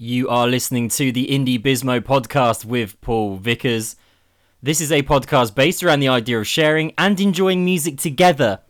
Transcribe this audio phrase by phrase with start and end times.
[0.00, 3.96] You are listening to the Indie Bismo podcast with Paul Vickers.
[4.62, 8.60] This is a podcast based around the idea of sharing and enjoying music together.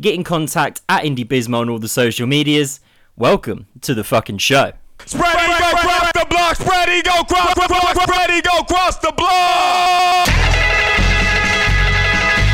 [0.00, 2.78] Get in contact at Indie Bismo on all the social medias.
[3.16, 4.74] Welcome to the fucking show.
[5.06, 10.28] Spread ego across the block, spread across the block, spread ego across the block.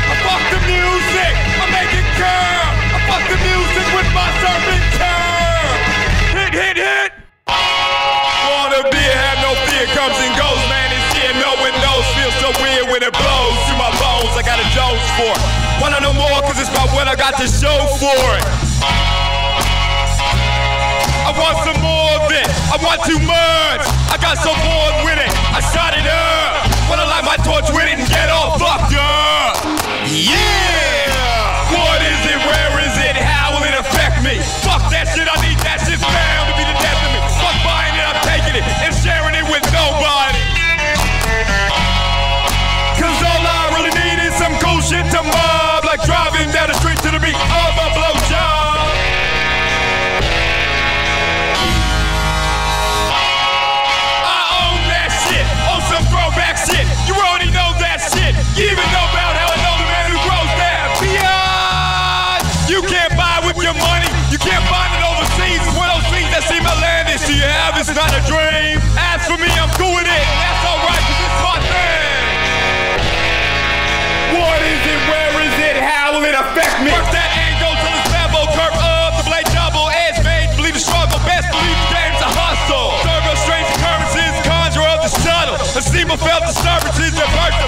[0.09, 2.65] I fuck the music, I make it curl.
[2.65, 5.77] I fuck the music with my serpent curl.
[6.33, 7.16] Hit, hit, hit.
[12.97, 14.33] When it blows through my bones.
[14.33, 15.43] I got a dose for it.
[15.77, 18.45] Wanna know more, cause it's about what I got to show for it.
[21.21, 22.49] I want some more of it.
[22.73, 23.85] I want too much.
[24.09, 25.29] I got so bored with it.
[25.53, 26.65] I shot it up.
[26.89, 29.61] Wanna light my torch with it and get all fucked up.
[30.09, 31.69] Yeah.
[31.69, 32.39] What is it?
[32.49, 33.13] Where is it?
[33.13, 34.41] How will it affect me?
[34.65, 35.29] Fuck that shit.
[35.29, 36.36] I need that shit bound
[86.17, 87.66] Of felt disturbances that burst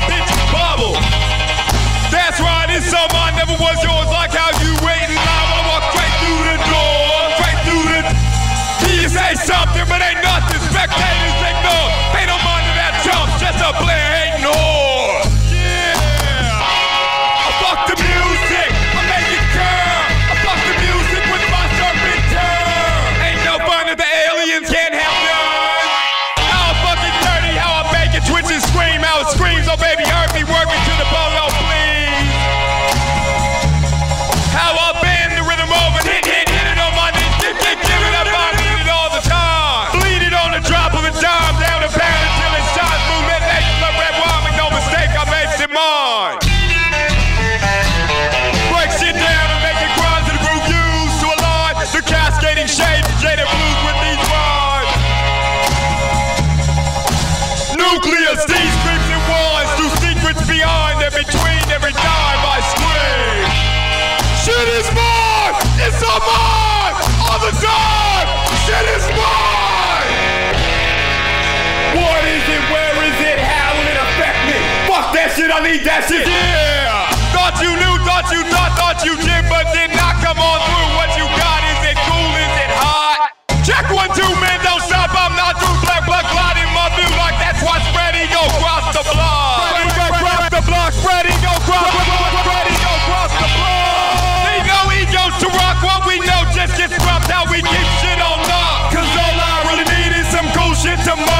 [75.85, 76.27] that shit, I need that shit!
[76.27, 77.07] Yeah!
[77.31, 80.89] Thought you knew, thought you thought, thought you did, but did not come on through.
[80.97, 83.31] What you got, is it cool, is it hot?
[83.63, 85.77] Check one, two, man, don't stop, I'm not through.
[85.85, 89.61] Black, black, in my view, like that's why spread ego cross the block.
[89.61, 94.49] Spread ego cross the block, spread ego cross the block, spread ego cross the block.
[94.49, 98.19] Ain't no egos to rock, what we know just gets dropped how we keep shit
[98.19, 98.89] on lock.
[98.89, 101.38] Cause all I really need is some cool shit to mob,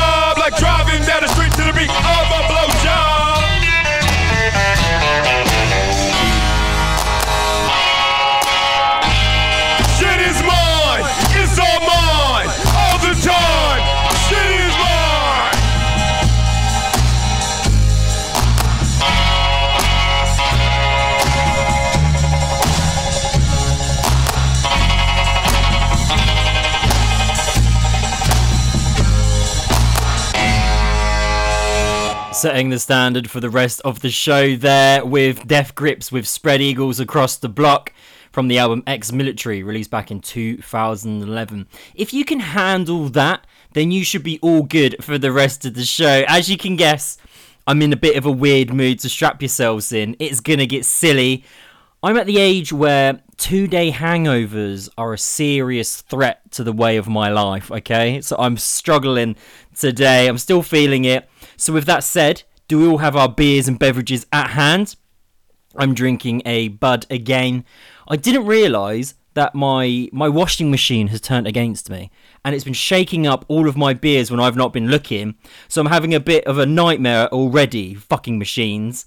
[32.39, 36.61] Setting the standard for the rest of the show there with Death Grips with Spread
[36.61, 37.91] Eagles Across the Block
[38.31, 41.67] from the album Exmilitary, released back in 2011.
[41.95, 45.73] If you can handle that, then you should be all good for the rest of
[45.73, 46.23] the show.
[46.29, 47.17] As you can guess,
[47.67, 50.15] I'm in a bit of a weird mood, so strap yourselves in.
[50.17, 51.43] It's gonna get silly.
[52.01, 56.95] I'm at the age where two day hangovers are a serious threat to the way
[56.95, 58.21] of my life, okay?
[58.21, 59.35] So I'm struggling
[59.75, 60.27] today.
[60.27, 61.29] I'm still feeling it.
[61.59, 64.95] So, with that said, do we all have our beers and beverages at hand?
[65.75, 67.65] I'm drinking a Bud again.
[68.07, 72.11] I didn't realise that my my washing machine has turned against me
[72.45, 75.35] and it's been shaking up all of my beers when I've not been looking.
[75.67, 77.93] So I'm having a bit of a nightmare already.
[77.93, 79.05] Fucking machines.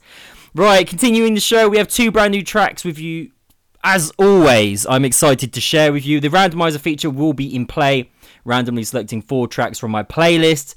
[0.55, 3.31] Right, continuing the show, we have two brand new tracks with you.
[3.83, 6.21] As always, I'm excited to share with you.
[6.21, 8.11] The randomizer feature will be in play
[8.45, 10.75] randomly selecting four tracks from my playlist.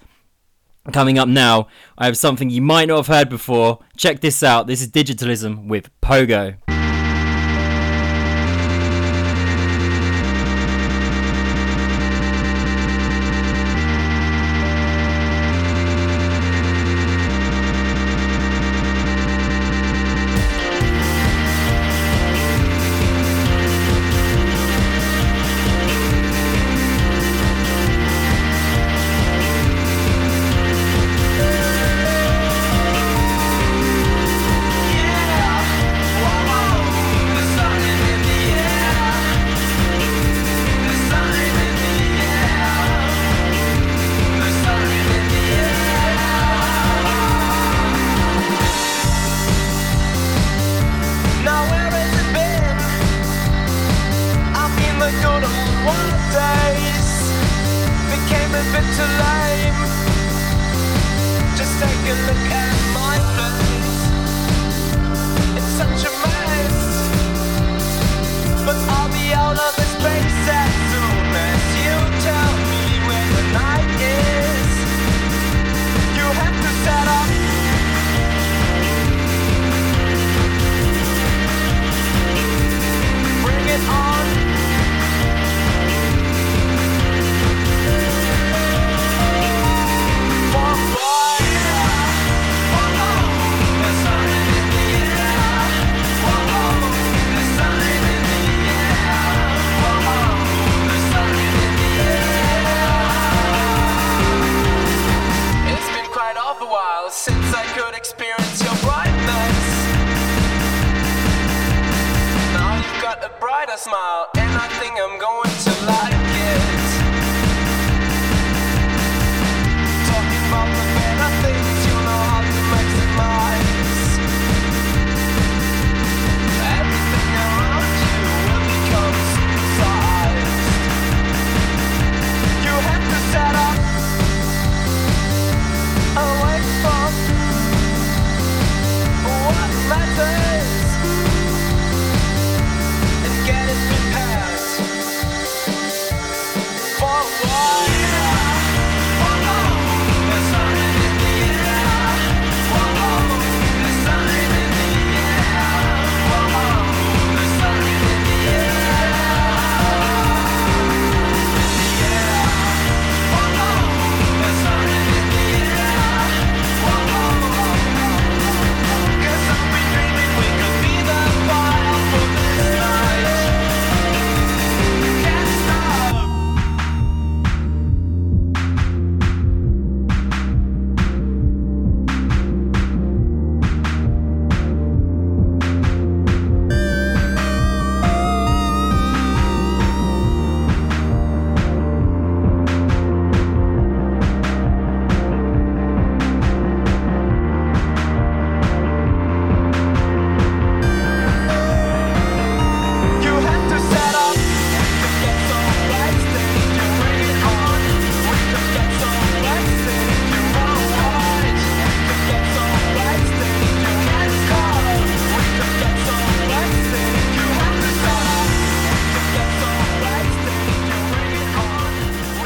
[0.94, 1.68] Coming up now,
[1.98, 3.80] I have something you might not have heard before.
[3.98, 4.68] Check this out.
[4.68, 6.58] This is Digitalism with Pogo.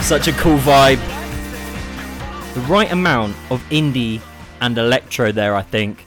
[0.09, 0.97] Such a cool vibe.
[2.55, 4.19] The right amount of indie
[4.59, 6.03] and electro there, I think.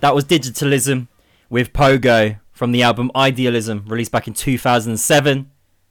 [0.00, 1.06] That was Digitalism
[1.48, 5.48] with Pogo from the album Idealism, released back in 2007.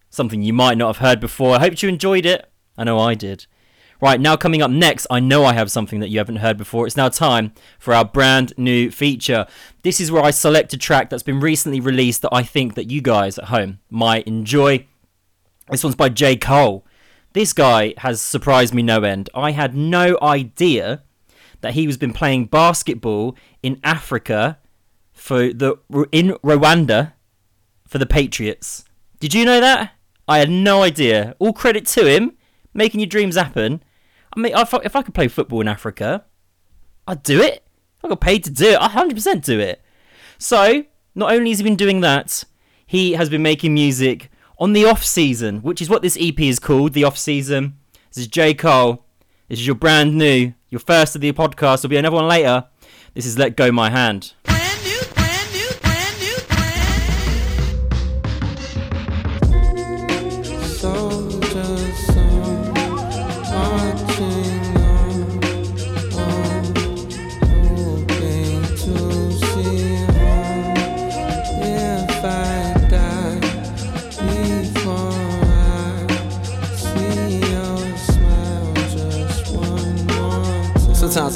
[0.10, 1.56] Something you might not have heard before.
[1.56, 2.52] I hope you enjoyed it.
[2.78, 3.46] I know I did.
[4.02, 6.86] Right, now coming up next, I know I have something that you haven't heard before.
[6.86, 9.48] It's now time for our brand new feature.
[9.82, 12.92] This is where I select a track that's been recently released that I think that
[12.92, 14.88] you guys at home might enjoy.
[15.70, 16.36] This one's by J.
[16.36, 16.85] Cole.
[17.36, 19.30] This guy has surprised me no end.
[19.36, 21.04] I had no idea
[21.60, 24.58] that he was been playing basketball in Africa
[25.12, 25.76] for the
[26.14, 27.12] in Rwanda
[27.86, 28.86] for the Patriots.
[29.20, 29.92] Did you know that?
[30.30, 31.36] I had no idea.
[31.40, 32.38] All credit to him,
[32.74, 33.84] making your dreams happen.
[34.34, 36.24] I mean, if I, if I could play football in Africa,
[37.06, 37.68] I'd do it.
[38.02, 38.80] I got paid to do it.
[38.80, 39.82] I 100% do it.
[40.38, 42.46] So, not only has he been doing that,
[42.88, 46.60] he has been making music on the off season, which is what this EP is
[46.60, 47.78] called, the off season.
[48.10, 48.54] This is J.
[48.54, 49.06] Cole.
[49.50, 51.82] This is your brand new, your first of the podcast.
[51.82, 52.66] There'll be another one later.
[53.14, 54.34] This is Let Go My Hand.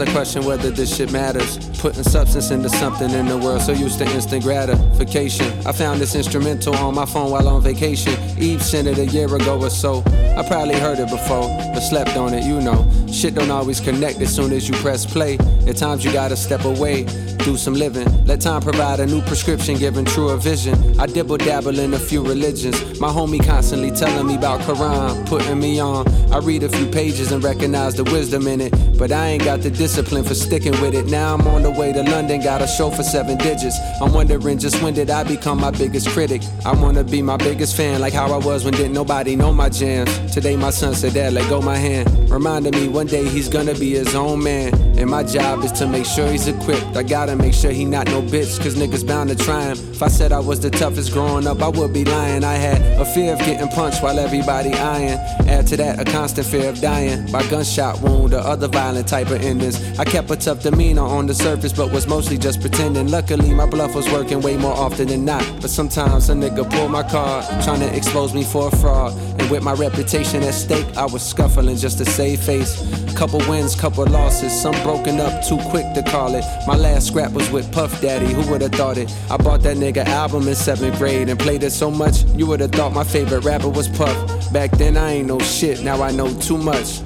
[0.02, 1.69] I question whether this shit matters.
[1.80, 5.48] Putting substance into something in the world, so used to instant gratification.
[5.66, 8.14] I found this instrumental on my phone while on vacation.
[8.38, 10.04] Eve sent it a year ago or so.
[10.36, 12.86] I probably heard it before, but slept on it, you know.
[13.10, 15.38] Shit don't always connect as soon as you press play.
[15.68, 17.06] At times you gotta step away,
[17.46, 18.08] do some living.
[18.26, 21.00] Let time provide a new prescription, giving truer vision.
[21.00, 23.00] I dibble dabble in a few religions.
[23.00, 26.08] My homie constantly telling me about Quran, putting me on.
[26.32, 29.62] I read a few pages and recognize the wisdom in it, but I ain't got
[29.62, 31.06] the discipline for sticking with it.
[31.06, 33.78] Now I'm on the way to London, got a show for seven digits.
[34.02, 36.42] I'm wondering just when did I become my biggest critic?
[36.66, 39.70] I wanna be my biggest fan, like how I was when didn't nobody know my
[39.70, 40.10] jams.
[40.34, 42.08] Today my son said, Dad, let go my hand.
[42.30, 44.74] Reminding me one day he's gonna be his own man.
[44.98, 46.98] And my job is to make sure he's equipped.
[46.98, 49.78] I gotta make sure he not no bitch, cause niggas bound to try him.
[49.92, 52.44] If I said I was the toughest growing up, I would be lying.
[52.44, 55.18] I had a fear of getting punched while everybody eyeing.
[55.48, 59.28] Add to that a constant fear of dying by gunshot wound or other violent type
[59.28, 59.98] of endings.
[59.98, 63.10] I kept a tough demeanor on the surface, but was mostly just pretending.
[63.10, 65.44] Luckily, my bluff was working way more often than not.
[65.62, 69.14] But sometimes a nigga pulled my card, trying to expose me for a fraud.
[69.40, 72.78] And with my reputation at stake, I was scuffling just to save face.
[73.16, 76.46] Couple wins, couple losses, some broken up too quick to call it.
[76.66, 79.12] My last scrap was with Puff Daddy, who would've thought it?
[79.30, 82.72] I bought that nigga album in seventh grade and played it so much, you would've
[82.72, 84.54] thought my favorite rapper was Puff.
[84.54, 87.02] Back then I ain't no shit, now I know too much.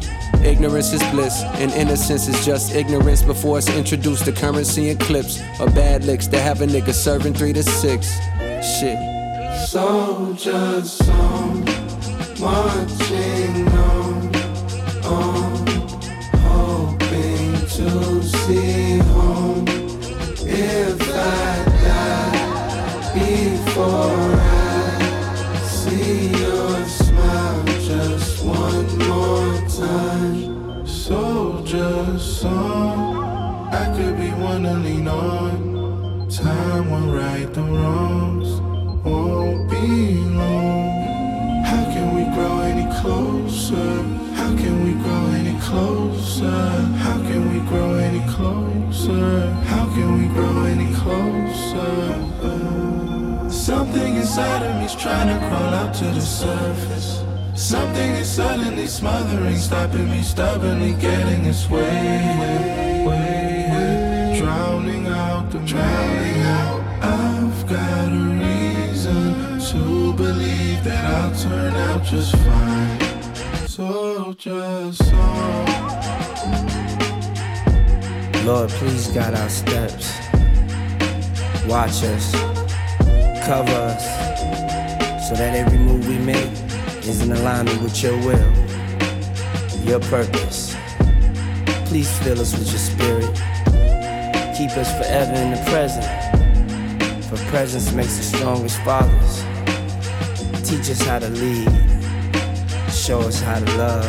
[0.46, 5.42] Ignorance is bliss, and innocence is just ignorance before it's introduced to currency and clips
[5.60, 8.12] of bad licks that have a nigga serving three to six.
[8.62, 8.98] Shit.
[9.68, 11.64] Soldiers song,
[12.40, 14.36] marching on,
[15.06, 15.68] on,
[16.40, 19.66] hoping to see home.
[20.46, 24.33] If I die before
[31.74, 36.30] soldier song, I could be one to lean on.
[36.30, 38.62] Time will right the wrongs,
[39.04, 41.64] won't be long.
[41.66, 44.04] How can we grow any closer?
[44.36, 46.62] How can we grow any closer?
[47.06, 49.50] How can we grow any closer?
[49.66, 51.94] How can we grow any closer?
[53.50, 57.33] Something inside of me's trying to crawl up to the surface.
[57.56, 65.60] Something is suddenly smothering, stopping me stubbornly getting its way, way, way, drowning out the
[65.60, 66.82] drowning out.
[67.04, 73.68] I've got a reason to believe that I'll turn out just fine.
[73.68, 75.64] So just so.
[78.46, 80.12] Lord, please guide our steps.
[81.68, 82.32] Watch us,
[83.46, 84.04] cover us,
[85.30, 86.63] so that every move we make
[87.08, 88.54] is in alignment with your will,
[89.84, 90.76] your purpose.
[91.86, 93.34] Please fill us with your spirit.
[94.58, 96.06] Keep us forever in the present.
[97.26, 99.44] For presence makes the strongest fathers.
[100.68, 101.68] Teach us how to lead.
[102.90, 104.08] Show us how to love.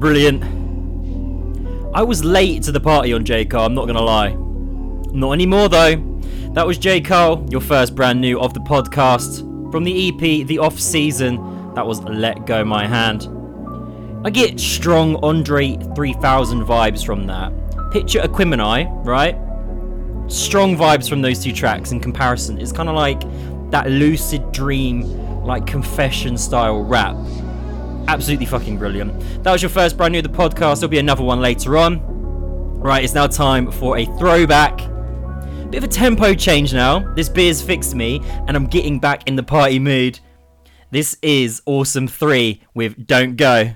[0.00, 0.42] Brilliant.
[1.94, 3.44] I was late to the party on J.
[3.44, 4.36] Cole, I'm not gonna lie.
[5.12, 6.15] Not anymore though.
[6.56, 7.02] That was J.
[7.02, 9.40] Cole, your first brand new of the podcast.
[9.70, 11.36] From the EP, The Off Season,
[11.74, 13.28] that was Let Go My Hand.
[14.24, 17.52] I get strong Andre 3000 vibes from that.
[17.92, 19.36] Picture Aquemini, right?
[20.32, 22.58] Strong vibes from those two tracks in comparison.
[22.58, 23.20] It's kind of like
[23.70, 25.02] that lucid dream,
[25.44, 27.16] like confession style rap.
[28.08, 29.44] Absolutely fucking brilliant.
[29.44, 30.76] That was your first brand new of the podcast.
[30.80, 32.00] There'll be another one later on.
[32.80, 34.95] Right, it's now time for a throwback.
[35.70, 37.00] Bit of a tempo change now.
[37.14, 40.20] This beer's fixed me, and I'm getting back in the party mood.
[40.92, 43.74] This is Awesome 3 with Don't Go.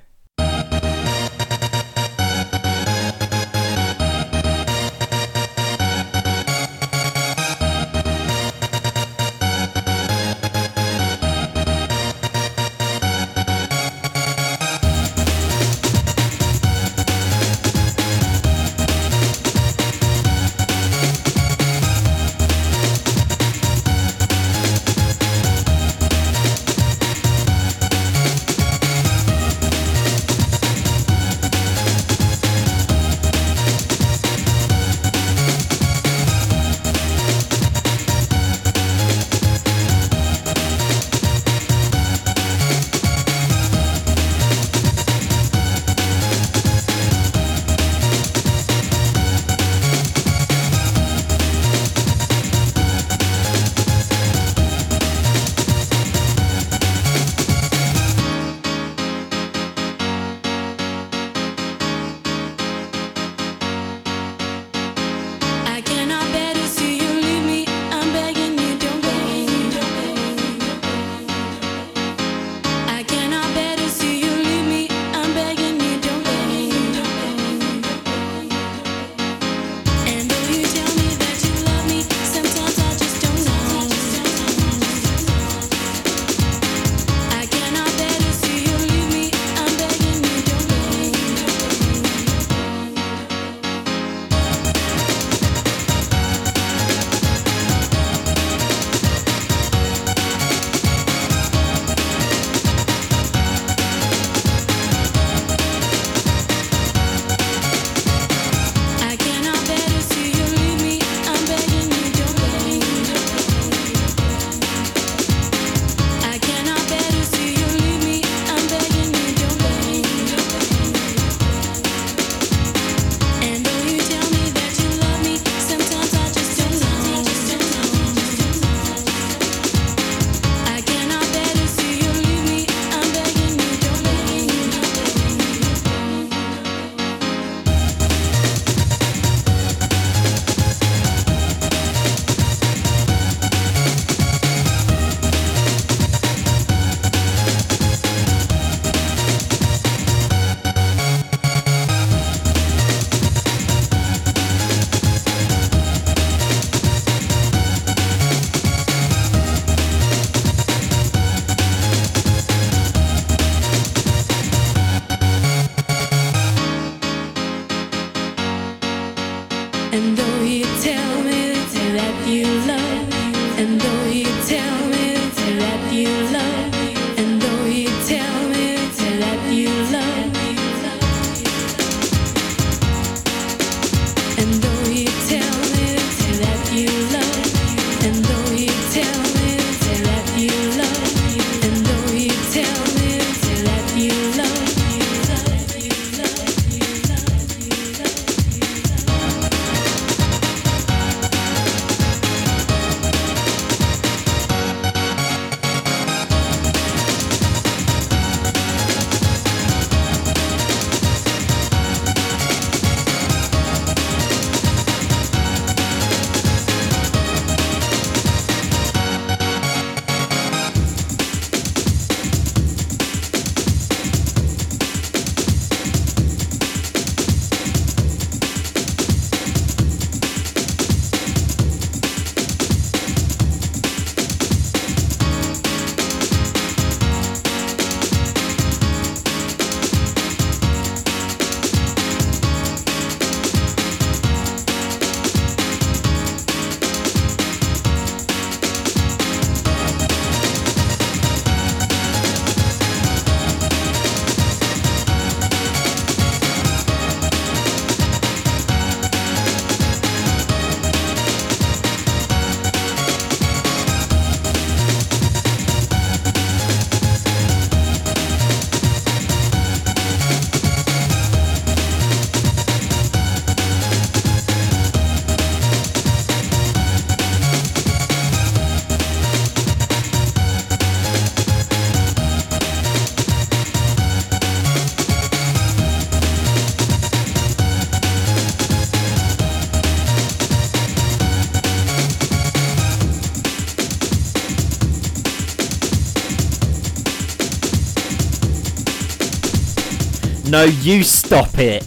[300.51, 301.85] No, you stop it.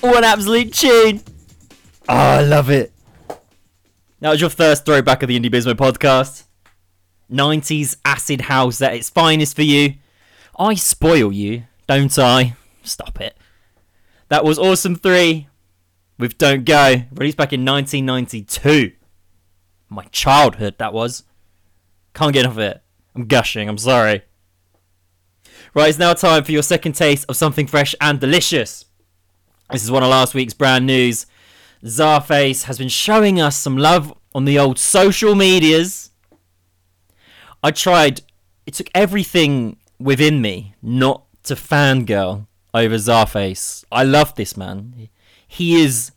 [0.00, 1.20] What an absolute tune.
[2.08, 2.90] Oh, I love it.
[4.20, 6.44] That was your first throwback of the Indie Bismo podcast.
[7.30, 9.96] 90s acid house at its finest for you.
[10.58, 12.56] I spoil you, don't I?
[12.82, 13.36] Stop it.
[14.28, 15.48] That was Awesome 3
[16.18, 18.92] with Don't Go, released back in 1992.
[19.90, 21.24] My childhood, that was.
[22.14, 22.82] Can't get enough of it.
[23.14, 24.22] I'm gushing, I'm sorry.
[25.74, 28.84] Right, it's now time for your second taste of something fresh and delicious.
[29.70, 31.24] This is one of last week's brand news.
[31.82, 36.10] Czarface has been showing us some love on the old social medias.
[37.62, 38.20] I tried,
[38.66, 43.86] it took everything within me not to fangirl over Czarface.
[43.90, 45.08] I love this man.
[45.48, 46.12] He is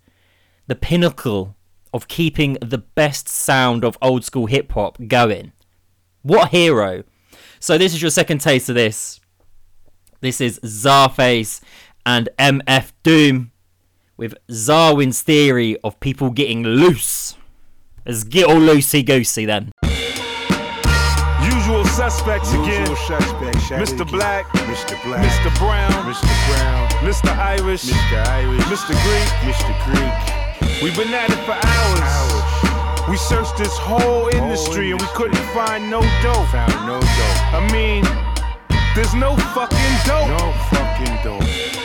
[0.67, 1.55] the pinnacle
[1.93, 5.53] of keeping the best sound of old school hip hop going.
[6.23, 7.05] What a hero.
[7.61, 9.21] So, this is your second taste of this.
[10.21, 11.61] This is Czarface
[12.05, 13.51] and MF Doom
[14.17, 17.35] with Czarwin's theory of people getting loose.
[18.05, 19.71] Let's get all loosey goosey then.
[21.43, 22.81] Usual suspects again.
[22.81, 24.09] Usual suspect, Shaq Mr.
[24.09, 25.03] Black, Mr.
[25.03, 25.57] Black, Mr.
[25.57, 26.47] Brown, Mr.
[26.47, 27.35] Brown, Mr.
[27.37, 28.27] Irish, Mr.
[28.27, 28.93] Irish, Mr.
[29.03, 29.53] Greek.
[29.53, 29.73] Mr.
[29.85, 30.81] Greek.
[30.83, 31.99] We've been at it for hours.
[31.99, 36.47] Howard We searched this whole industry and we couldn't find no dope.
[36.49, 37.53] found no dope.
[37.53, 38.03] I mean,
[38.95, 40.27] there's no fucking dope.
[40.29, 41.43] No fucking dope.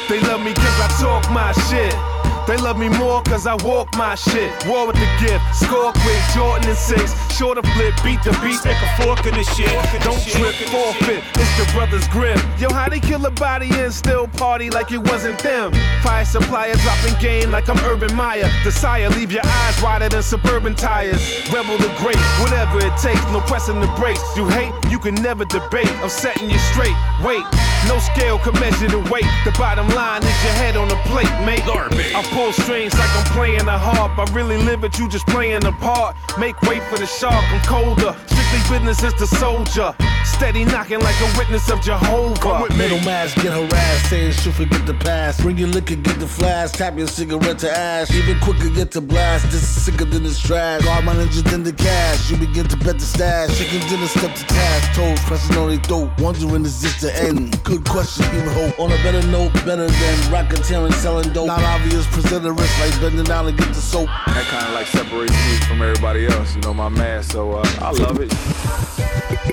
[0.08, 2.19] They love me cause I talk my shit.
[2.50, 4.50] They love me more cause I walk my shit.
[4.66, 7.14] War with the gift, score quick, Jordan and six.
[7.38, 9.70] Shorter flip, beat the beat, stick a fork in the shit.
[10.02, 12.40] Don't trip, forfeit, it's the brother's grip.
[12.58, 15.72] Yo, how they kill a body and still party like it wasn't them?
[16.02, 18.50] Fire supplier dropping game like I'm Urban Meyer.
[18.64, 21.22] Desire, leave your eyes wider than suburban tires.
[21.52, 24.20] Rebel the great, whatever it takes, no pressing the brakes.
[24.36, 25.92] You hate, you can never debate.
[26.02, 26.96] I'm setting you straight.
[27.22, 27.46] Wait,
[27.88, 29.28] no scale can measure the weight.
[29.44, 31.60] The bottom line is your head on the plate, mate.
[31.66, 34.18] I pull strings like I'm playing a harp.
[34.18, 36.16] I really live it, you just playing a part.
[36.38, 38.16] Make way for the shark, I'm colder.
[38.26, 39.94] Strictly business is the soldier.
[40.34, 42.74] Steady knocking like a witness of Jehovah.
[42.76, 45.40] Middle mass get harassed, saying should forget the past.
[45.42, 48.10] Bring your liquor, get the flash, tap your cigarette to ash.
[48.14, 49.44] Even quicker, get the blast.
[49.46, 50.82] This is sicker than this trash.
[50.84, 52.30] Guard my ninjas than the cash.
[52.30, 53.58] You begin to bet the stash.
[53.58, 54.94] Chicken dinner, step to task.
[54.94, 56.10] Toes pressing on their throat.
[56.18, 57.62] Wondering is this the end?
[57.64, 58.78] Good question, even hope.
[58.80, 61.48] On a better note, better than racketeering, selling dope.
[61.48, 64.06] Not obvious, present a risk like bending down to get the soap.
[64.26, 67.22] That kind of like separates me from everybody else, you know, my man.
[67.22, 68.30] So uh, I love it.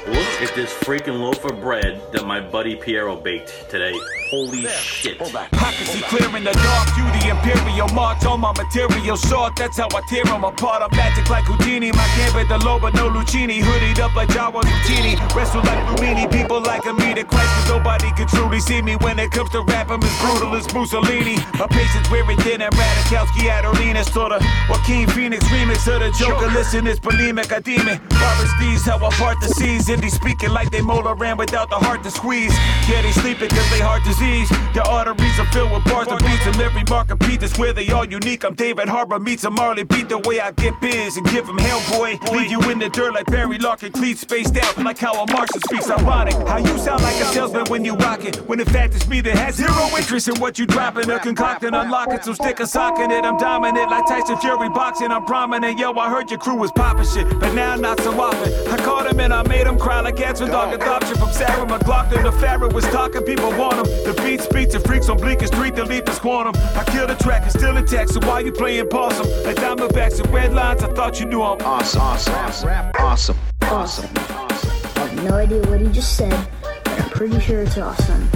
[0.07, 3.93] Look at this freaking loaf of bread that my buddy Piero baked today.
[4.29, 5.17] Holy shit.
[5.17, 9.55] Pockets he clear in the dark, you the imperial march on my material short.
[9.55, 10.81] That's how I tear them apart.
[10.81, 13.61] I'm magic like Houdini, my gambit the low, but no Lucini.
[13.61, 16.29] Hoodied up like Jawa Lucini, wrestle like Lumini.
[16.31, 19.61] People like me to Christ, cause nobody can truly see me when it comes to
[19.61, 19.89] rap.
[19.89, 21.37] I'm as brutal as Mussolini.
[21.57, 24.39] My patience wearing thin and Radikowski Adolina, sorta.
[24.69, 26.47] Joaquin Phoenix remix of the Joker.
[26.51, 27.99] Listen, it's bulimic, I deem it.
[28.09, 29.87] Barbara Steve's how I part the seas.
[29.87, 32.55] Indie speaking like they molar ran without the heart to squeeze.
[32.89, 34.49] Yeah, they sleeping cause they heart disease.
[34.73, 37.73] Their arteries are filled with bars and beats and every mark of beat is where
[37.73, 38.43] they all unique.
[38.43, 41.57] I'm David Harbour meets a Marley beat the way I get biz and give him
[41.57, 42.17] hell, boy.
[42.31, 45.61] Leave you in the dirt like Barry Larkin, cleats spaced out like how a Martian
[45.61, 46.33] speaks ironic.
[46.47, 49.21] How you sound like a salesman when you rock it, when in fact it's me
[49.21, 52.21] that has zero interest in what you dropping or concocting, unlocking.
[52.21, 53.25] So stick a sock in it.
[53.25, 55.11] I'm dominant like Tyson Fury boxing.
[55.11, 55.79] I'm prominent.
[55.79, 58.51] Yo, I heard your crew was popping shit, but now not so often.
[58.67, 62.21] I caught him and I made him cry like answer dog adoption from Sarah McLachlan.
[62.23, 63.85] The Farrah was talking, people want him.
[64.05, 66.53] The beats, beats, and freaks on Bleecker Street, the leap is quantum.
[66.75, 69.27] I kill the track, it's still intact, so why you playing possum?
[69.43, 74.71] Like Diamondbacks and red lines, I thought you knew I'm Awesome, awesome, awesome, awesome, awesome.
[74.95, 78.29] I have no idea what he just said, but I'm pretty sure it's awesome.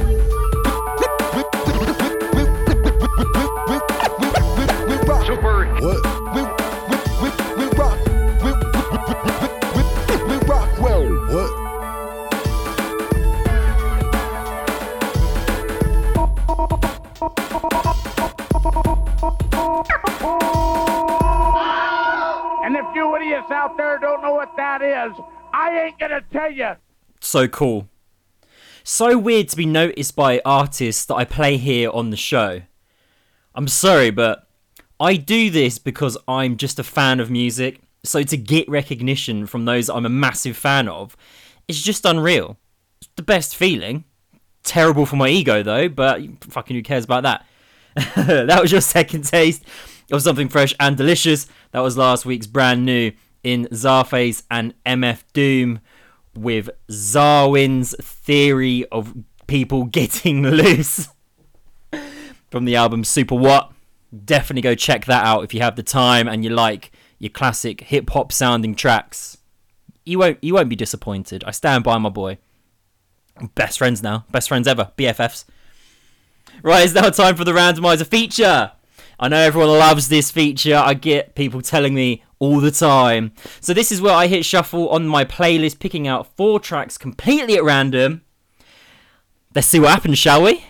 [5.82, 6.06] What?
[6.34, 6.61] What?
[23.22, 25.14] Out there don't know what that is,
[25.54, 26.72] I ain't gonna tell you.
[27.20, 27.88] So cool.
[28.84, 32.64] So weird to be noticed by artists that I play here on the show.
[33.54, 34.48] I'm sorry, but
[35.00, 37.82] I do this because I'm just a fan of music.
[38.04, 41.16] So to get recognition from those I'm a massive fan of,
[41.68, 42.58] it's just unreal.
[43.02, 44.04] It's the best feeling.
[44.64, 47.46] Terrible for my ego though, but fucking who cares about that?
[48.16, 49.64] that was your second taste
[50.12, 51.48] of something fresh and delicious.
[51.72, 53.12] That was last week's brand new
[53.44, 55.80] in Czarface and MF Doom
[56.36, 59.16] with Czarwin's theory of
[59.48, 61.10] people getting loose.
[62.50, 63.72] from the album Super What.
[64.26, 67.82] Definitely go check that out if you have the time and you like your classic
[67.82, 69.38] hip hop sounding tracks.
[70.06, 71.44] You won't you won't be disappointed.
[71.46, 72.38] I stand by my boy.
[73.56, 75.46] Best friends now, best friends ever, BFFs.
[76.62, 78.74] Right, it's now time for the randomizer feature.
[79.24, 80.76] I know everyone loves this feature.
[80.76, 83.34] I get people telling me all the time.
[83.60, 87.56] So this is where I hit shuffle on my playlist, picking out four tracks completely
[87.56, 88.24] at random.
[89.54, 90.66] Let's see what happens, shall we?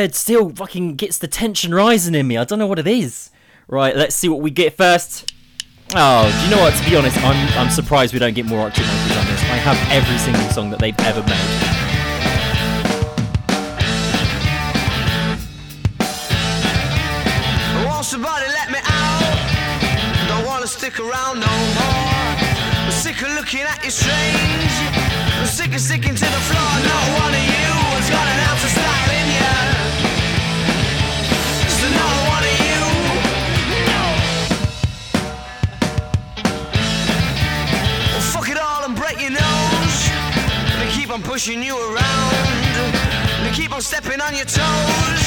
[0.00, 2.38] Bed still fucking gets the tension rising in me.
[2.38, 3.28] I don't know what it is.
[3.68, 5.30] Right, let's see what we get first.
[5.94, 6.74] Oh, do you know what?
[6.74, 9.42] To be honest, I'm I'm surprised we don't get more Arctic Monkeys on this.
[9.42, 11.76] I have every single song that they've ever made.
[20.98, 22.34] Around no more.
[22.84, 24.74] I'm sick of looking at you strange.
[25.38, 26.70] I'm sick of sticking to the floor.
[26.82, 27.49] Not
[41.40, 42.34] pushing you around.
[43.42, 45.22] They keep on stepping on your toes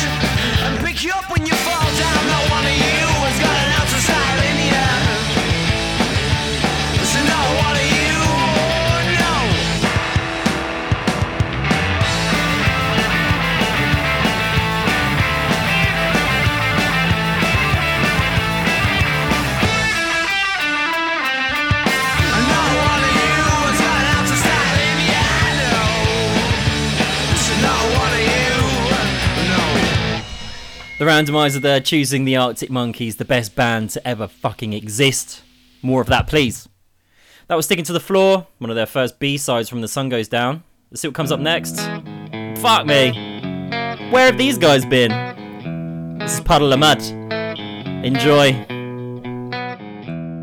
[0.61, 2.21] and pick you up when you fall down.
[2.29, 4.62] Not one of you has got an of style in
[30.99, 35.41] The randomizer there choosing the Arctic Monkeys, the best band to ever fucking exist.
[35.81, 36.69] More of that, please.
[37.47, 40.09] That was Sticking to the Floor, one of their first B sides from The Sun
[40.09, 40.63] Goes Down.
[40.91, 41.79] Let's see what comes up next.
[42.61, 43.11] Fuck me.
[44.11, 46.19] Where have these guys been?
[46.19, 47.01] This is Puddle of Mudd.
[48.05, 48.51] Enjoy.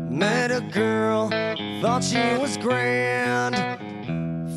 [0.09, 1.29] Met a girl,
[1.81, 3.55] thought she was grand.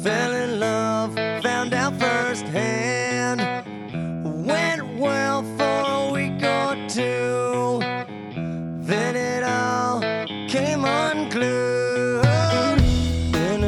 [0.03, 1.17] Fell in love,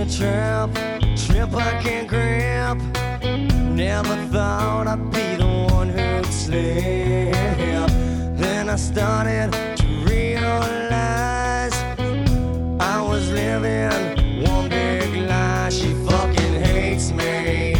[0.08, 0.74] tramp,
[1.16, 2.80] trip I can't grab.
[3.22, 7.34] Never thought I'd be the one who'd slip.
[8.36, 11.74] Then I started to realize
[12.80, 15.68] I was living one big lie.
[15.70, 17.74] She fucking hates me.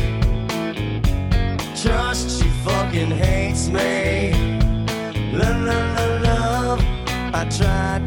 [1.80, 4.32] Trust, she fucking hates me.
[5.32, 6.80] Love, love, love, love.
[7.34, 8.06] I tried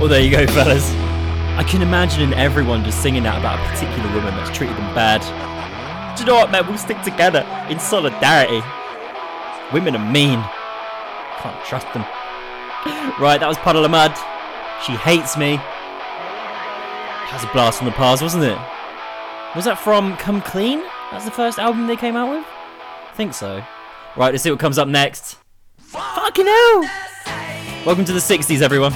[0.00, 0.90] Well, there you go, fellas.
[1.58, 5.20] I can imagine everyone just singing that about a particular woman that's treated them bad.
[6.16, 6.66] Do you know what, man?
[6.66, 8.62] We'll stick together in solidarity.
[9.74, 10.42] Women are mean.
[11.42, 12.06] Can't trust them.
[13.20, 14.16] Right, that was Puddle of Mudd.
[14.86, 15.56] She hates me.
[15.56, 18.56] That was a blast from the past, wasn't it?
[19.54, 20.82] Was that from Come Clean?
[21.10, 22.46] That's the first album they came out with?
[22.46, 23.62] I think so.
[24.16, 25.36] Right, let's see what comes up next.
[25.76, 26.90] Fucking hell!
[27.84, 28.94] Welcome to the 60s, everyone.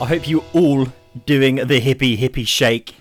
[0.00, 0.88] I hope you all
[1.26, 2.94] doing the hippie hippie shake.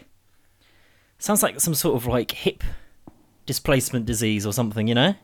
[1.17, 2.63] Sounds like some sort of like hip
[3.49, 5.15] displacement disease or something, you know?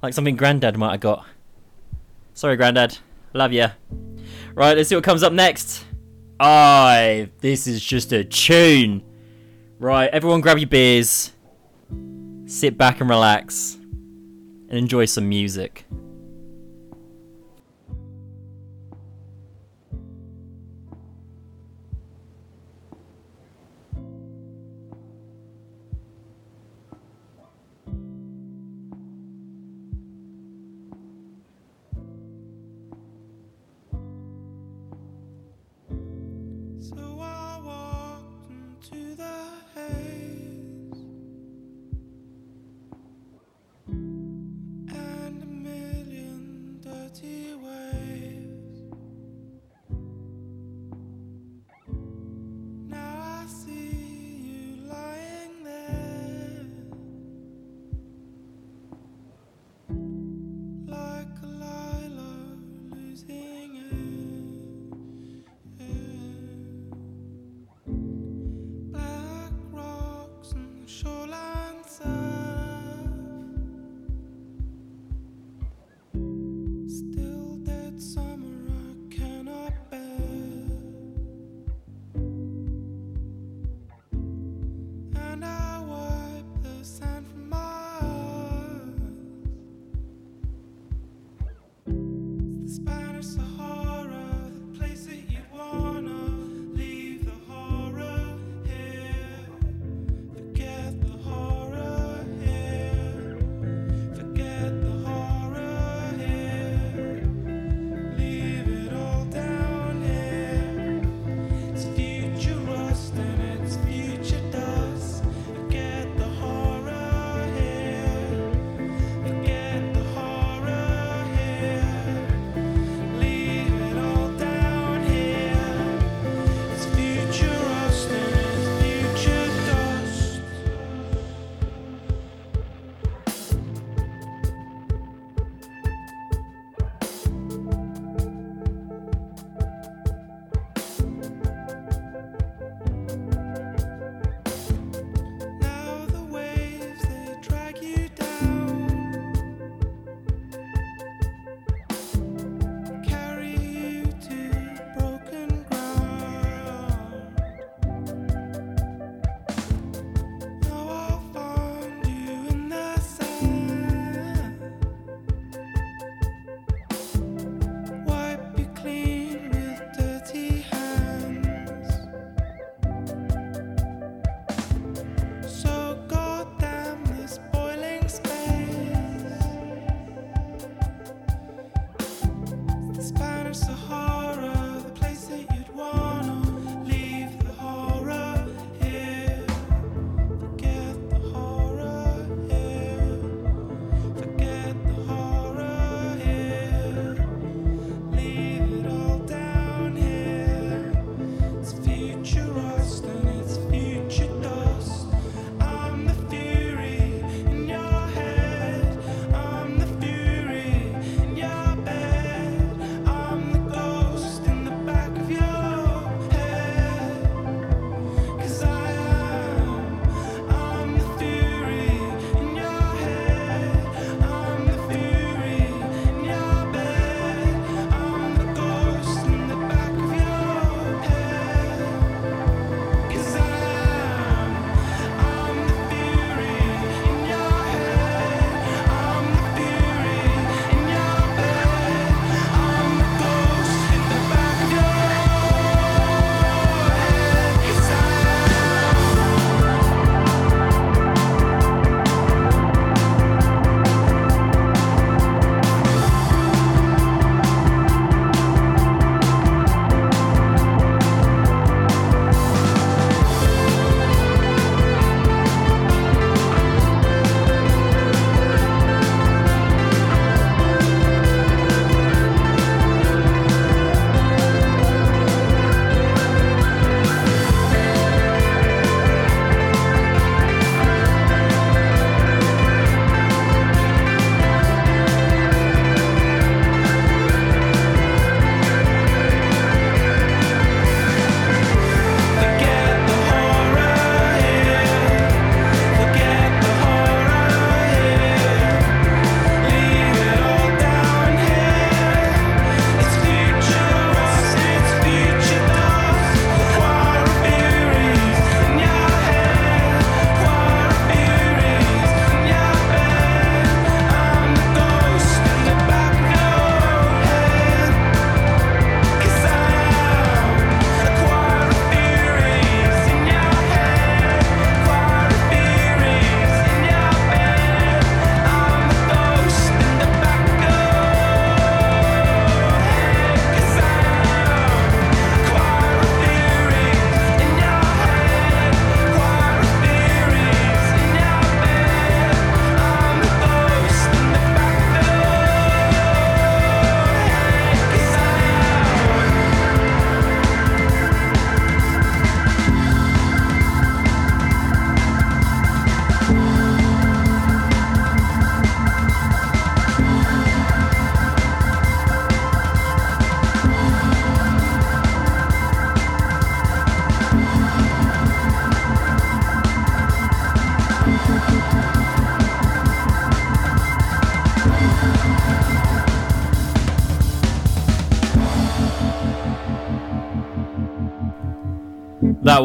[0.00, 1.26] Like something Grandad might have got.
[2.32, 2.98] Sorry, Grandad.
[3.32, 3.70] Love ya.
[4.54, 5.84] Right, let's see what comes up next.
[6.38, 9.02] Aye, this is just a tune.
[9.80, 11.32] Right, everyone grab your beers,
[12.46, 13.74] sit back and relax,
[14.68, 15.86] and enjoy some music.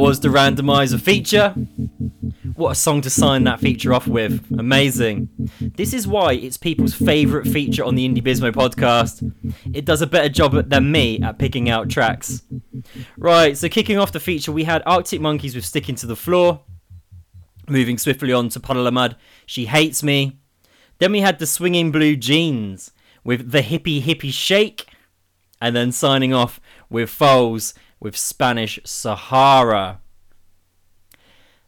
[0.09, 1.49] Was the randomizer feature.
[2.55, 4.43] What a song to sign that feature off with.
[4.57, 5.29] Amazing.
[5.61, 9.21] This is why it's people's favourite feature on the Indie Bismo podcast.
[9.71, 12.41] It does a better job than me at picking out tracks.
[13.17, 16.61] Right, so kicking off the feature, we had Arctic Monkeys with Sticking to the Floor.
[17.67, 20.39] Moving swiftly on to Puddle of Mudd, She Hates Me.
[20.97, 22.89] Then we had the Swinging Blue Jeans
[23.23, 24.87] with The Hippie Hippie Shake.
[25.61, 29.99] And then signing off with Foals with Spanish Sahara.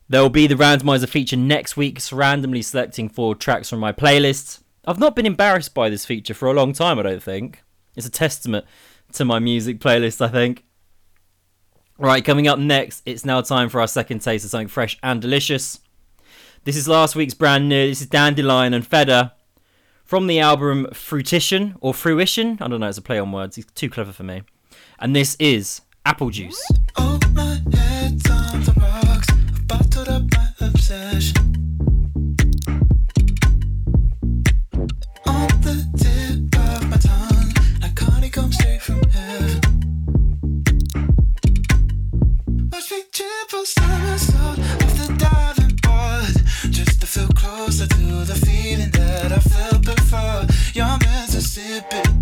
[0.10, 4.62] There will be the randomizer feature next week, randomly selecting four tracks from my playlist.
[4.86, 7.64] I've not been embarrassed by this feature for a long time, I don't think.
[7.96, 8.66] It's a testament
[9.14, 10.66] to my music playlist, I think.
[11.98, 15.22] Right, coming up next, it's now time for our second taste of something fresh and
[15.22, 15.80] delicious.
[16.64, 17.88] This is last week's brand new.
[17.88, 19.32] This is Dandelion and Feder
[20.04, 22.58] from the album Fruition or Fruition.
[22.60, 23.58] I don't know, it's a play on words.
[23.58, 24.42] It's too clever for me.
[25.00, 26.62] And this is Apple Juice.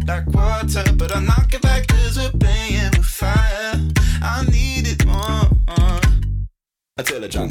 [0.09, 1.89] like water, but I knock it back
[3.20, 3.76] fire.
[4.22, 5.49] I need it more.
[6.97, 7.49] I tell her, John.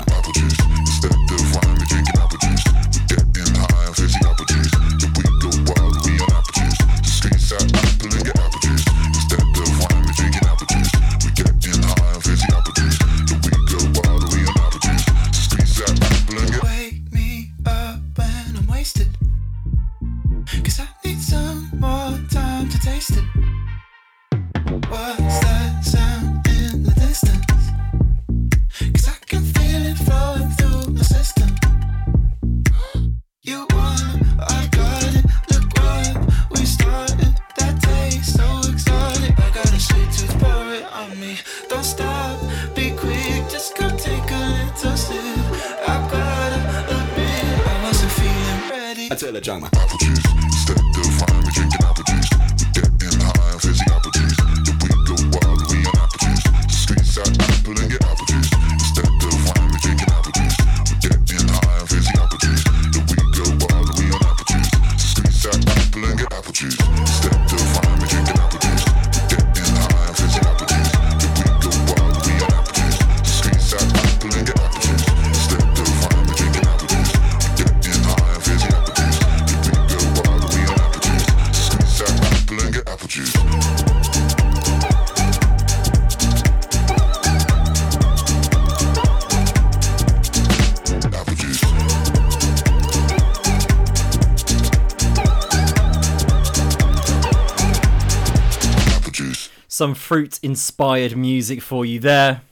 [99.78, 102.42] Some fruit inspired music for you there.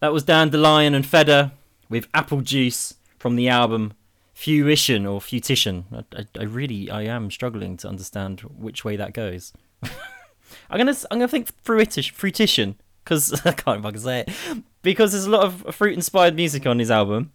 [0.00, 1.52] That was Dandelion and Feder
[1.88, 3.94] with Apple Juice from the album
[4.34, 5.84] Fuition or Futition.
[5.90, 9.54] I, I, I really I am struggling to understand which way that goes.
[9.82, 15.24] I'm gonna I'm gonna think fruitish fruition because I can't fucking say it because there's
[15.24, 17.32] a lot of fruit inspired music on his album.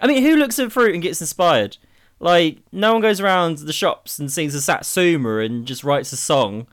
[0.00, 1.78] I mean, who looks at fruit and gets inspired?
[2.20, 6.16] Like, no one goes around the shops and sings a satsuma and just writes a
[6.16, 6.68] song.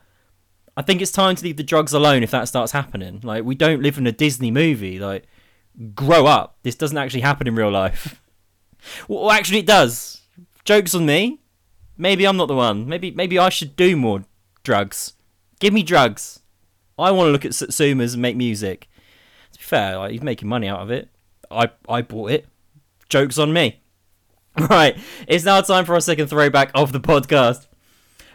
[0.75, 3.19] I think it's time to leave the drugs alone if that starts happening.
[3.23, 4.99] Like, we don't live in a Disney movie.
[4.99, 5.25] Like,
[5.93, 6.57] grow up.
[6.63, 8.21] This doesn't actually happen in real life.
[9.07, 10.21] well, actually, it does.
[10.65, 11.39] Jokes on me.
[11.97, 12.87] Maybe I'm not the one.
[12.87, 14.23] Maybe maybe I should do more
[14.63, 15.13] drugs.
[15.59, 16.39] Give me drugs.
[16.97, 18.87] I want to look at Satsumas and make music.
[19.51, 21.09] To be fair, like, he's making money out of it.
[21.51, 22.47] I I bought it.
[23.09, 23.79] Jokes on me.
[24.69, 24.95] Right,
[25.27, 27.65] it's now time for our second throwback of the podcast.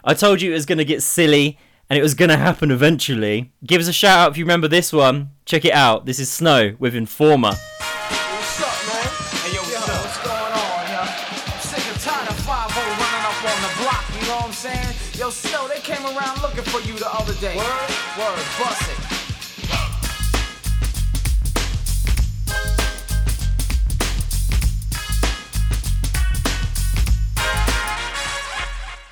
[0.03, 1.59] I told you it was going to get silly
[1.91, 3.53] and it was going to happen eventually.
[3.65, 5.31] Give us a shout out if you remember this one.
[5.45, 6.07] Check it out.
[6.07, 7.53] This is Snow with Informer.
[7.53, 9.09] What's up, man?
[9.43, 10.05] Hey, yo, what's, up?
[10.05, 11.01] what's going on, yo?
[11.01, 14.53] I'm sick and tired of 5 running up on the block, you know what I'm
[14.53, 14.95] saying?
[15.19, 17.57] Yo, Snow, they came around looking for you the other day.
[17.57, 17.91] Word?
[18.19, 19.19] Word, bust it.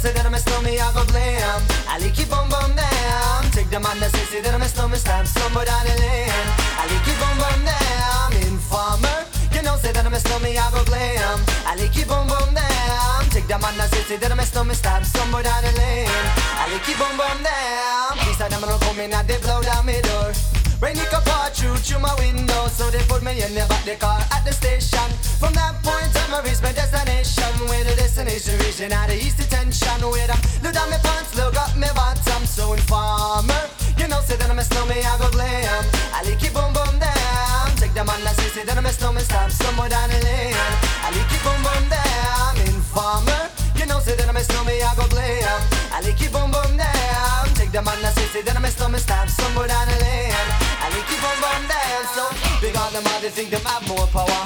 [0.00, 1.60] say that I'm a snowman, I go blam.
[1.84, 3.44] I like you bum bum down.
[3.52, 6.48] Take the man that say, say that I'm a snowman, stamp somewhere down the lane.
[6.80, 8.32] I like you bum bum down.
[8.48, 11.38] Informer, you know, say that I'm a snowman, I go glam.
[11.68, 13.28] I like you bum bum down.
[13.28, 16.08] Take the man that say, say that I'm a snowman, stamp somewhere down the lane.
[16.08, 18.16] I like you bum bum down.
[18.24, 20.32] These are them gonna come in and they blow down my door.
[20.80, 23.84] Rain it could pour through through my window, so they put me in the back
[23.84, 25.04] the car at the station.
[25.36, 27.52] From that point on, I reached my destination.
[27.68, 30.00] Where the destination region at the east detention.
[30.08, 32.48] Where the look down my pants, look up my bottom.
[32.48, 33.68] So informer,
[34.00, 35.84] you know, say that I'm a snowman, I go glam.
[36.16, 37.68] I like it boom boom down.
[37.76, 40.56] Take the man that say, say that I'm a snowman, stop somewhere down the lane.
[41.04, 42.56] I like it boom boom down.
[42.64, 45.60] Informer, you know, say that I'm a snowman, I go glam.
[45.92, 47.52] I like it boom boom down.
[47.52, 50.59] Take the man that say, say that I'm a snowman, stop somewhere down the lane.
[50.98, 52.02] It boom boom down.
[52.14, 52.24] So
[52.60, 54.42] big on them, they think them have more power.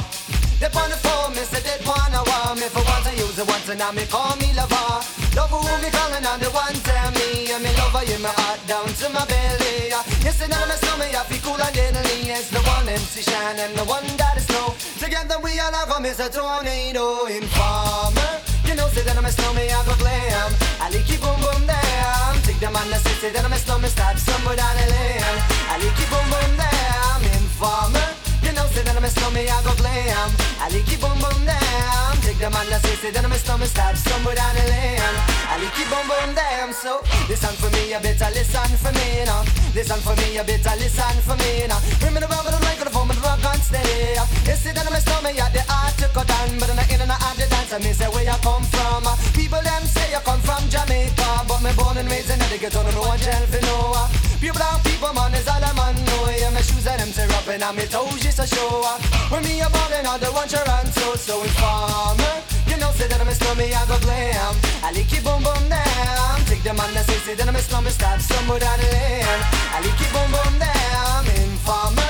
[0.60, 3.46] They on the phone, me say they wanna want me for once I use it
[3.46, 5.02] once and now me call me lover.
[5.36, 8.60] Love who me calling on the one tell me and me lover in my heart
[8.70, 9.92] down to my belly.
[10.24, 12.30] You say none of my stomach, I feel cool and deadly.
[12.30, 14.72] It's the one MC Shan and the one that is snow.
[15.02, 18.32] Together we all have a miss a tornado informer.
[18.64, 20.50] You know, say that I'm a snowman, I go glam.
[20.80, 22.43] I it boom boom down.
[22.60, 25.20] The man that say, say that I'm a snowman, start somewhere down the lane.
[25.68, 27.20] I like it boom boom down.
[27.36, 28.08] Informer.
[28.46, 30.30] You know, say that I'm a snowman, I go glam.
[30.62, 32.12] I like it boom boom down.
[32.24, 35.16] Take the man that say, say that I'm a snowman, start somewhere down the lane.
[35.50, 36.72] I like it boom boom down.
[36.72, 39.44] So listen for me, you better listen for me now.
[39.74, 41.82] Listen for me, you better listen for me now.
[42.00, 44.14] Bring me the rubber, the microphone, but the rock on steady.
[44.46, 46.88] You see that I'm a snowman, yeah, the art to cut down, but I'm not
[46.88, 49.02] in and out I mean, say where you come from.
[49.02, 52.54] Uh, people them say you come from Jamaica, but me born and raised in the
[52.54, 53.98] ghetto, no one tell for no.
[53.98, 54.06] Uh.
[54.38, 55.98] Pure brown people, man, is all I'm on.
[56.06, 56.30] know.
[56.38, 58.78] Yeah, my shoes and them tear up and I'm toes just a show.
[58.78, 59.02] Uh.
[59.26, 62.46] When me a ballin', all the one Toronto, so informer.
[62.70, 64.38] You know, say that I'm a slummy, I go glam.
[64.38, 64.56] Um.
[64.86, 66.38] I like it boom boom down.
[66.46, 69.42] Take the man that say, say that I'm a slummy, stop somewhere down the lane.
[69.74, 71.26] I like it boom boom down.
[71.42, 72.03] Informer.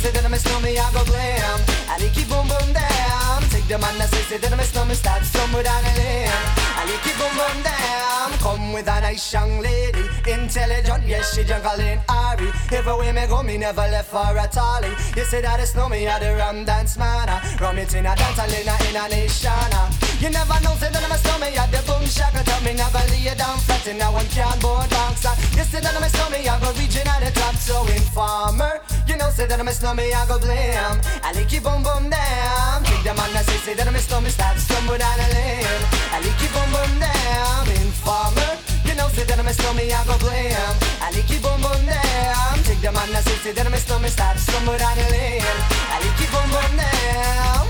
[0.00, 1.60] Say that I'm a slummy, I go glam.
[1.84, 3.42] I like boom boom down.
[3.52, 6.32] Take the man that say, say that I'm a slummy, stop somewhere down the lane.
[6.72, 8.32] I like boom boom down.
[8.40, 12.48] Come with a nice young lady, intelligent, yes, she juggling Ari.
[12.72, 14.88] Everywhere me go, me never left for a tally.
[15.14, 17.28] You say that it's no me, I the rum dance man.
[17.60, 19.52] Rum it in a dance, I in a, in a nation.
[19.52, 20.09] Uh.
[20.20, 23.00] You never know, say that I'm a stomach, I the boom shaka tell me never
[23.08, 25.24] lay down flat in a one cardboard box.
[25.56, 28.84] You say that I'm a stomach, I go reaching at the top, so informer.
[29.08, 31.00] You know, say that I'm a stomach, I go blam.
[31.24, 32.84] I like it boom boom down.
[32.84, 35.82] Take the man that say, say that I'm a stomach, start stumble down the lane.
[36.12, 37.64] I like it boom boom down.
[37.80, 38.52] Informer.
[38.84, 40.72] You know, say that I'm a stomach, I go blam.
[41.00, 42.60] I like it boom boom down.
[42.68, 45.40] Take the man that say, say that I'm a stomach, start stumble down the lane.
[45.88, 47.64] I like it boom boom down.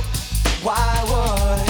[0.67, 1.70] Why would?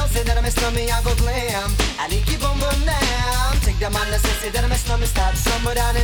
[0.00, 0.48] know, say that I'm
[0.88, 1.70] I go glam.
[2.00, 3.52] I it boom boom down.
[3.60, 3.76] Take
[4.40, 4.72] say, that I'm
[5.04, 5.96] stop somewhere down.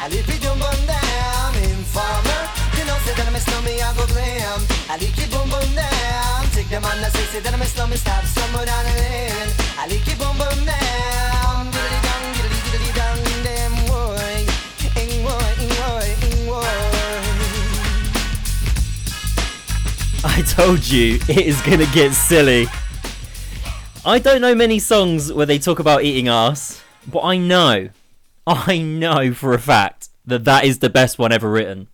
[0.00, 0.08] I
[0.40, 1.52] boom boom down.
[1.68, 2.42] Informer,
[2.88, 4.60] know, say that I'm I go glam.
[4.88, 6.40] I it boom boom down.
[6.56, 7.64] Take say, that I'm
[7.96, 8.86] stop somewhere down.
[9.76, 11.68] I it boom boom down.
[11.72, 12.90] Diddly diddly diddly
[13.44, 14.40] damn boy.
[14.96, 16.80] Ing boy, ing boy, ing boy.
[20.24, 22.68] I told you it is gonna get silly.
[24.04, 27.90] I don't know many songs where they talk about eating ass, but I know,
[28.44, 31.86] I know for a fact that that is the best one ever written.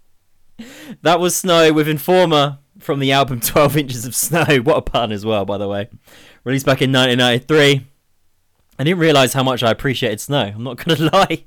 [1.03, 4.47] That was Snow with Informer from the album 12 Inches of Snow.
[4.63, 5.91] What a pun as well, by the way.
[6.45, 7.87] Released back in 1993.
[8.79, 10.53] I didn't realise how much I appreciated Snow.
[10.55, 11.45] I'm not gonna lie.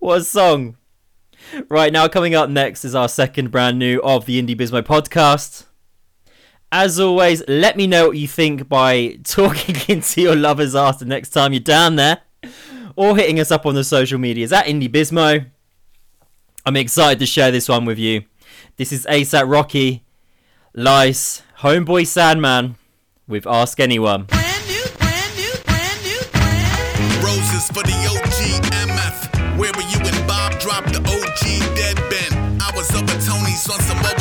[0.00, 0.76] What a song.
[1.68, 5.66] Right now, coming up next is our second brand new of the Indie Bismo podcast.
[6.72, 11.04] As always, let me know what you think by talking into your lover's ass the
[11.04, 12.22] next time you're down there,
[12.96, 15.46] or hitting us up on the social medias at Indie Bismo.
[16.64, 18.24] I'm excited to share this one with you.
[18.76, 19.72] This is Aesop Rock,
[20.74, 22.74] Lice, Homeboy Sandman
[23.28, 24.26] with Ask Anyone.
[27.22, 29.56] Roses for the OG MF.
[29.56, 32.60] Where were you when Bob dropped the OG dead Ben?
[32.60, 34.18] I was over Tony's on some what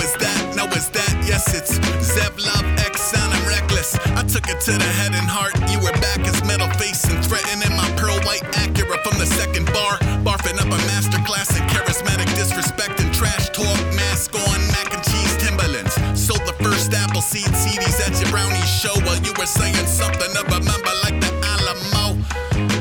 [0.68, 1.14] was that?
[1.28, 3.96] Yes, it's Zev Love X Sound I'm reckless.
[4.16, 5.54] I took it to the head and heart.
[5.70, 9.66] You were back as metal face and threatening my pearl white Acura from the second
[9.74, 10.00] bar.
[10.24, 13.78] Barfing up a masterclass in charismatic disrespect and trash talk.
[13.94, 15.96] Mask on, mac and cheese Timberlands.
[16.16, 20.32] Sold the first apple seed CDs at your brownie show while you were saying something
[20.40, 22.18] of a member like the Alamo.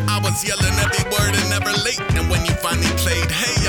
[0.09, 2.01] I was yelling every word and never late.
[2.15, 3.64] And when you finally played, hey,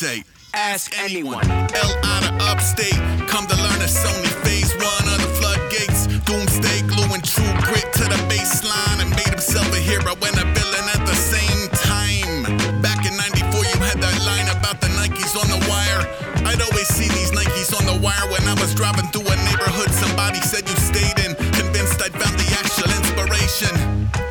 [0.00, 0.24] say?
[0.54, 1.44] Ask anyone.
[1.44, 2.96] L out of upstate,
[3.28, 6.08] come to learn it's only phase one of the floodgates.
[6.24, 10.86] Doomsday gluing true grit to the baseline and made himself a hero and a villain
[10.96, 12.48] at the same time.
[12.80, 16.08] Back in 94, you had that line about the Nikes on the wire.
[16.48, 19.92] I'd always see these Nikes on the wire when I was driving through a neighborhood
[19.92, 21.36] somebody said you stayed in.
[21.60, 23.76] Convinced I'd found the actual inspiration.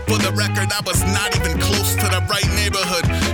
[0.09, 3.28] For the record, I was not even close to the right neighborhood.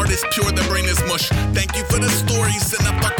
[0.00, 1.28] The heart is pure, the brain is mush.
[1.52, 3.19] Thank you for the stories and a fuck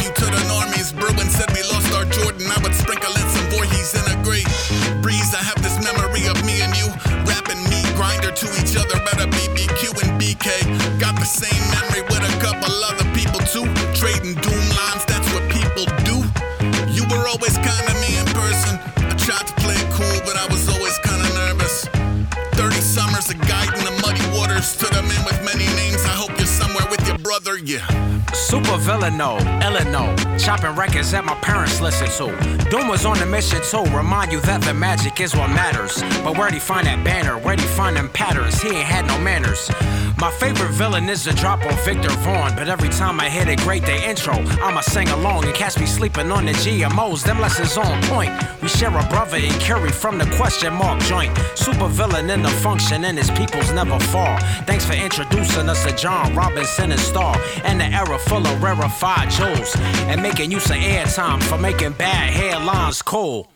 [28.50, 32.70] Super villaino, Illino, chopping records at my parents listen to.
[32.70, 36.02] Doom was on a mission to remind you that the magic is what matters.
[36.22, 37.38] But where'd he find that banner?
[37.38, 38.60] Where'd he find them patterns?
[38.60, 39.70] He ain't had no manners.
[40.18, 42.54] My favorite villain is the drop on Victor Vaughn.
[42.54, 45.86] But every time I hit a great day intro, I'ma sing along and catch me
[45.86, 47.24] sleeping on the GMOs.
[47.24, 48.32] Them lessons on point.
[48.60, 51.36] We share a brother in Curie from the question mark joint.
[51.54, 54.38] Super villain in the function and his peoples never fall.
[54.66, 57.36] Thanks for introducing us to John Robinson and Star.
[57.64, 59.74] And the era full of rarefied jewels.
[60.10, 63.48] And making use of airtime for making bad headlines cool.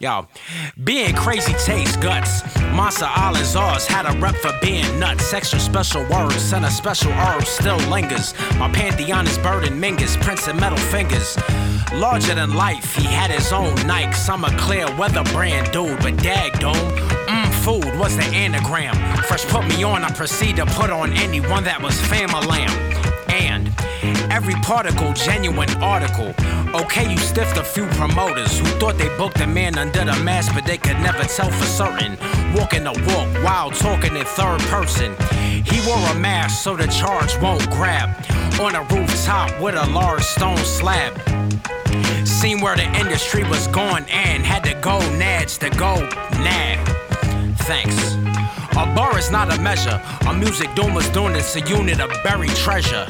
[0.00, 0.26] Yo,
[0.82, 2.42] being crazy takes guts.
[2.56, 5.32] Island's ours had a rep for being nuts.
[5.32, 8.34] Extra special words and a special herb still lingers.
[8.58, 11.38] My pantheon is burden mingus, prints and metal fingers.
[11.94, 14.28] Larger than life, he had his own Nikes.
[14.28, 16.74] I'm a clear weather brand dude, but dag dome.
[16.74, 18.96] Mmm, food was the anagram.
[19.22, 22.68] Fresh put me on, I proceed to put on anyone that was fam-a-lamb.
[22.68, 22.93] And
[24.34, 26.34] every particle, genuine article.
[26.74, 30.52] Okay, you stiffed a few promoters who thought they booked a man under the mask,
[30.54, 32.18] but they could never tell for certain.
[32.52, 35.14] Walking the walk while talking in third person.
[35.64, 38.10] He wore a mask so the charge won't grab.
[38.60, 41.14] On a rooftop with a large stone slab.
[42.26, 45.94] Seen where the industry was going and had to go nads to go
[46.42, 46.78] nag.
[47.68, 48.14] Thanks.
[48.72, 50.02] A bar is not a measure.
[50.26, 53.06] A music doom is doing it's a unit of buried treasure.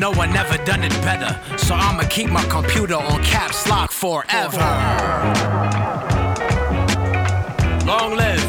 [0.00, 4.56] No one ever done it better, so I'ma keep my computer on caps lock forever.
[7.84, 8.40] Long live.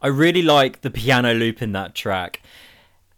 [0.00, 2.40] I really like the piano loop in that track.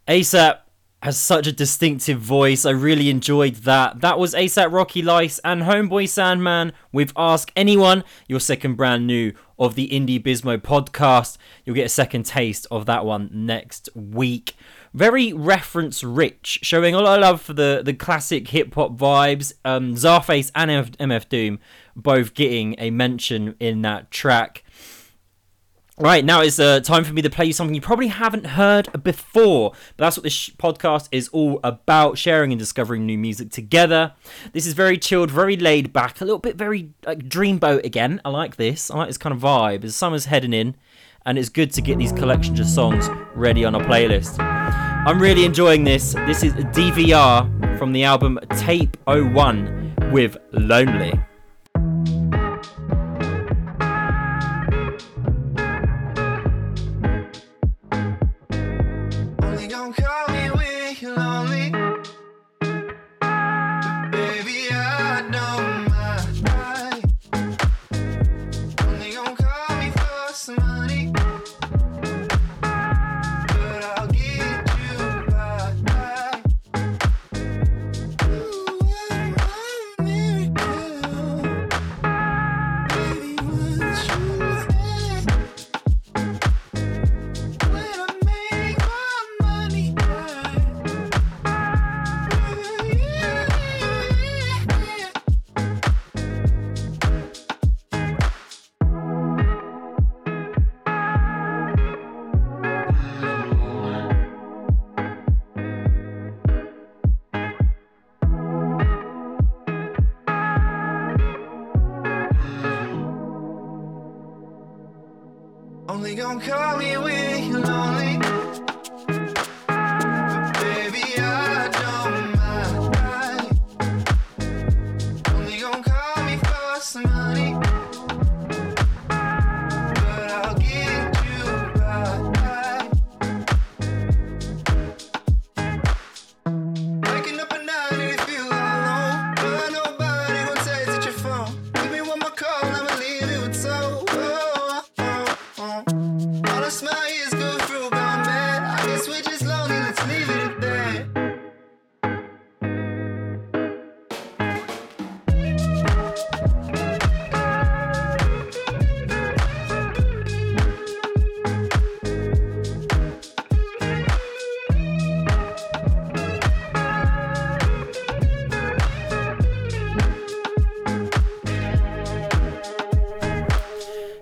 [0.09, 0.68] Aesop
[1.03, 2.64] has such a distinctive voice.
[2.64, 4.01] I really enjoyed that.
[4.01, 9.32] That was Aesop Rock Lice and Homeboy Sandman with Ask Anyone, your second brand new
[9.59, 11.36] of the Indie Bismo podcast.
[11.64, 14.55] You'll get a second taste of that one next week.
[14.92, 19.53] Very reference rich, showing a lot of love for the, the classic hip hop vibes.
[19.64, 21.61] Um, Czarface and MF, MF Doom
[21.94, 24.64] both getting a mention in that track.
[26.01, 29.03] Right, now it's uh, time for me to play you something you probably haven't heard
[29.03, 29.72] before.
[29.96, 34.12] But that's what this sh- podcast is all about sharing and discovering new music together.
[34.53, 38.20] This is very chilled, very laid back, a little bit very like Dreamboat again.
[38.24, 38.92] I like this.
[38.92, 39.82] I like this kind of vibe.
[39.82, 40.76] As summer's heading in,
[41.26, 44.38] and it's good to get these collections of songs ready on a playlist.
[44.38, 46.12] I'm really enjoying this.
[46.12, 51.20] This is a DVR from the album Tape 01 with Lonely.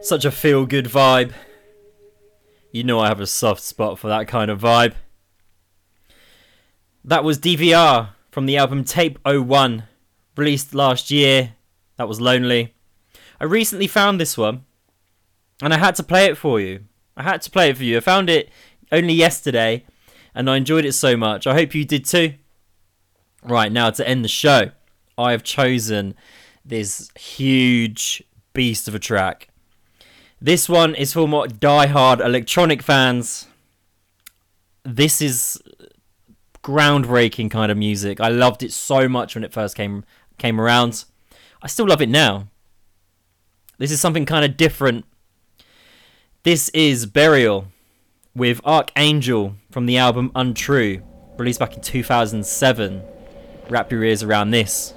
[0.07, 1.33] Such a feel good vibe.
[2.71, 4.95] You know I have a soft spot for that kind of vibe.
[7.05, 9.83] That was DVR from the album Tape 01,
[10.37, 11.55] released last year.
[11.97, 12.73] That was Lonely.
[13.41, 14.65] I recently found this one,
[15.61, 16.85] and I had to play it for you.
[17.17, 17.97] I had to play it for you.
[17.97, 18.49] I found it
[18.93, 19.85] only yesterday,
[20.37, 21.49] and I enjoyed it so much.
[21.49, 22.35] I hope you did too.
[23.43, 24.71] Right, now to end the show,
[25.19, 26.15] I have chosen
[26.65, 29.49] this huge beast of a track.
[30.47, 33.49] This one is for more die-hard electronic fans.
[34.85, 35.61] This is
[36.63, 38.21] groundbreaking kind of music.
[38.21, 40.05] I loved it so much when it first came
[40.39, 41.05] came around.
[41.63, 42.47] I still love it now.
[43.79, 45.05] This is something kind of different.
[46.45, 47.67] This is Burial
[48.33, 51.03] with Archangel from the album Untrue,
[51.39, 53.03] released back in 2007.
[53.69, 54.95] Wrap your ears around this.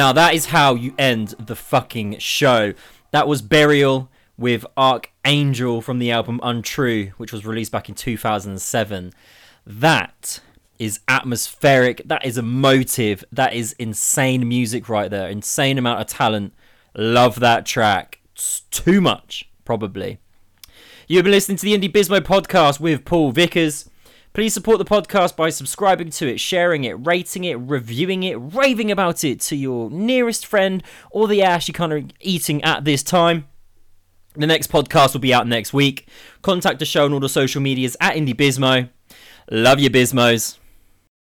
[0.00, 2.72] Now that is how you end the fucking show.
[3.10, 9.12] That was Burial with Archangel from the album Untrue, which was released back in 2007.
[9.66, 10.40] That
[10.78, 12.00] is atmospheric.
[12.06, 13.26] That is emotive.
[13.30, 15.28] That is insane music right there.
[15.28, 16.54] Insane amount of talent.
[16.96, 18.20] Love that track.
[18.32, 20.18] It's too much, probably.
[21.08, 23.89] You've been listening to the Indie Bismo podcast with Paul Vickers.
[24.32, 28.90] Please support the podcast by subscribing to it, sharing it, rating it, reviewing it, raving
[28.90, 33.02] about it to your nearest friend or the ash you're kind of eating at this
[33.02, 33.48] time.
[34.34, 36.06] The next podcast will be out next week.
[36.42, 38.88] Contact the show on all the social medias at Indie Bismo.
[39.50, 40.59] Love you, Bismos.